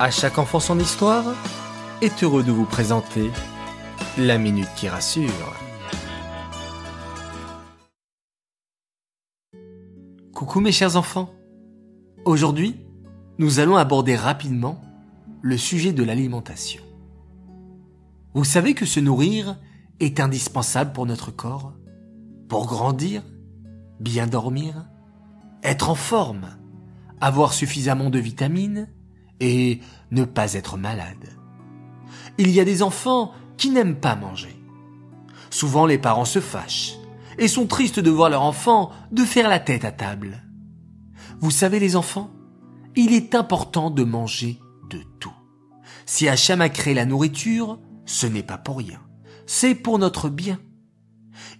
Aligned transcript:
À 0.00 0.12
chaque 0.12 0.38
enfant 0.38 0.60
son 0.60 0.78
histoire 0.78 1.24
est 2.02 2.22
heureux 2.22 2.44
de 2.44 2.52
vous 2.52 2.66
présenter 2.66 3.32
la 4.16 4.38
minute 4.38 4.68
qui 4.76 4.88
rassure. 4.88 5.56
Coucou 10.32 10.60
mes 10.60 10.70
chers 10.70 10.94
enfants. 10.94 11.34
Aujourd'hui, 12.24 12.76
nous 13.38 13.58
allons 13.58 13.74
aborder 13.74 14.14
rapidement 14.14 14.80
le 15.42 15.56
sujet 15.56 15.92
de 15.92 16.04
l'alimentation. 16.04 16.84
Vous 18.34 18.44
savez 18.44 18.74
que 18.74 18.86
se 18.86 19.00
nourrir 19.00 19.58
est 19.98 20.20
indispensable 20.20 20.92
pour 20.92 21.06
notre 21.06 21.32
corps, 21.32 21.72
pour 22.48 22.68
grandir, 22.68 23.24
bien 23.98 24.28
dormir, 24.28 24.88
être 25.64 25.90
en 25.90 25.96
forme, 25.96 26.50
avoir 27.20 27.52
suffisamment 27.52 28.10
de 28.10 28.20
vitamines, 28.20 28.88
et 29.40 29.80
ne 30.10 30.24
pas 30.24 30.54
être 30.54 30.76
malade. 30.76 31.36
Il 32.38 32.50
y 32.50 32.60
a 32.60 32.64
des 32.64 32.82
enfants 32.82 33.32
qui 33.56 33.70
n'aiment 33.70 34.00
pas 34.00 34.16
manger. 34.16 34.56
Souvent 35.50 35.86
les 35.86 35.98
parents 35.98 36.24
se 36.24 36.40
fâchent 36.40 36.94
et 37.38 37.48
sont 37.48 37.66
tristes 37.66 38.00
de 38.00 38.10
voir 38.10 38.30
leur 38.30 38.42
enfant 38.42 38.90
de 39.10 39.24
faire 39.24 39.48
la 39.48 39.60
tête 39.60 39.84
à 39.84 39.92
table. 39.92 40.42
Vous 41.40 41.50
savez 41.50 41.78
les 41.78 41.96
enfants, 41.96 42.30
il 42.96 43.12
est 43.12 43.34
important 43.34 43.90
de 43.90 44.04
manger 44.04 44.58
de 44.90 45.02
tout. 45.20 45.32
Si 46.06 46.28
Hacham 46.28 46.60
a 46.60 46.68
créé 46.68 46.94
la 46.94 47.06
nourriture, 47.06 47.78
ce 48.06 48.26
n'est 48.26 48.42
pas 48.42 48.58
pour 48.58 48.78
rien. 48.78 49.00
C'est 49.46 49.74
pour 49.74 49.98
notre 49.98 50.28
bien. 50.28 50.58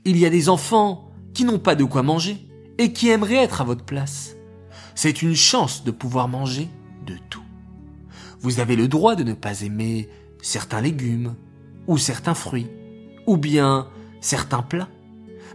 Il 0.05 0.17
y 0.17 0.27
a 0.27 0.31
des 0.31 0.49
enfants 0.49 1.11
qui 1.35 1.45
n'ont 1.45 1.59
pas 1.59 1.75
de 1.75 1.85
quoi 1.85 2.03
manger 2.03 2.49
et 2.79 2.93
qui 2.93 3.09
aimeraient 3.09 3.37
être 3.37 3.61
à 3.61 3.65
votre 3.65 3.85
place. 3.85 4.35
C'est 4.95 5.23
une 5.23 5.37
chance 5.37 5.85
de 5.85 5.91
pouvoir 5.91 6.29
manger 6.29 6.69
de 7.07 7.17
tout. 7.31 7.43
Vous 8.41 8.61
avez 8.61 8.77
le 8.77 8.89
droit 8.89 9.17
de 9.17 9.25
ne 9.25 9.35
pas 9.35 9.63
aimer 9.63 10.09
certains 10.43 10.81
légumes, 10.81 11.35
ou 11.87 11.99
certains 11.99 12.35
fruits, 12.35 12.69
ou 13.27 13.37
bien 13.37 13.89
certains 14.21 14.63
plats. 14.63 14.89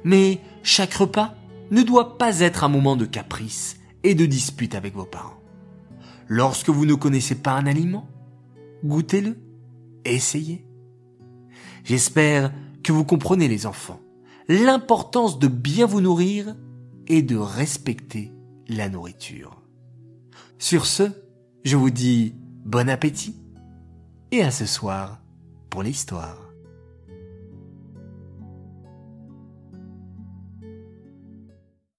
Mais 0.03 0.39
chaque 0.63 0.93
repas 0.93 1.35
ne 1.71 1.81
doit 1.81 2.17
pas 2.17 2.39
être 2.39 2.63
un 2.63 2.69
moment 2.69 2.95
de 2.95 3.05
caprice 3.05 3.77
et 4.03 4.15
de 4.15 4.25
dispute 4.25 4.75
avec 4.75 4.95
vos 4.95 5.05
parents. 5.05 5.39
Lorsque 6.27 6.69
vous 6.69 6.85
ne 6.85 6.95
connaissez 6.95 7.35
pas 7.35 7.53
un 7.53 7.67
aliment, 7.67 8.07
goûtez-le, 8.83 9.37
essayez. 10.05 10.65
J'espère 11.83 12.51
que 12.83 12.91
vous 12.91 13.05
comprenez 13.05 13.47
les 13.47 13.65
enfants 13.65 13.99
l'importance 14.47 15.39
de 15.39 15.47
bien 15.47 15.85
vous 15.85 16.01
nourrir 16.01 16.55
et 17.07 17.21
de 17.21 17.35
respecter 17.35 18.31
la 18.67 18.89
nourriture. 18.89 19.61
Sur 20.57 20.85
ce, 20.85 21.03
je 21.63 21.77
vous 21.77 21.89
dis 21.89 22.35
Bon 22.65 22.89
appétit 22.89 23.35
et 24.31 24.41
à 24.41 24.49
ce 24.49 24.65
soir 24.65 25.19
pour 25.69 25.83
l'histoire. 25.83 26.42